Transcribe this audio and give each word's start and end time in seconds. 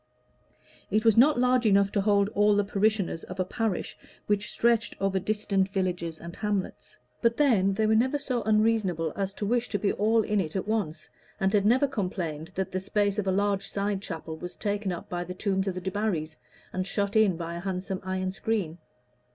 It 0.89 1.05
was 1.05 1.15
not 1.15 1.37
large 1.39 1.67
enough 1.67 1.91
to 1.91 2.01
hold 2.01 2.27
all 2.29 2.55
the 2.55 2.63
parishioners 2.63 3.23
of 3.25 3.39
a 3.39 3.45
parish 3.45 3.95
which 4.25 4.49
stretched 4.49 4.95
over 4.99 5.19
distant 5.19 5.69
villages 5.69 6.19
and 6.19 6.35
hamlets; 6.35 6.97
but 7.21 7.37
then 7.37 7.75
they 7.75 7.85
were 7.85 7.93
never 7.93 8.17
so 8.17 8.41
unreasonable 8.41 9.13
as 9.15 9.31
to 9.33 9.45
wish 9.45 9.69
to 9.69 9.77
be 9.77 9.93
all 9.93 10.23
in 10.23 10.41
at 10.41 10.67
once, 10.67 11.07
and 11.39 11.53
had 11.53 11.67
never 11.67 11.85
complained 11.87 12.47
that 12.55 12.71
the 12.71 12.79
space 12.79 13.19
of 13.19 13.27
a 13.27 13.31
large 13.31 13.67
side 13.67 14.01
chapel 14.01 14.35
was 14.37 14.55
taken 14.55 14.91
up 14.91 15.07
by 15.07 15.23
the 15.23 15.35
tombs 15.35 15.67
of 15.67 15.75
the 15.75 15.81
Debarrys, 15.81 16.35
and 16.73 16.87
shut 16.87 17.15
in 17.15 17.37
by 17.37 17.53
a 17.53 17.59
handsome 17.59 18.01
iron 18.03 18.31
screen. 18.31 18.79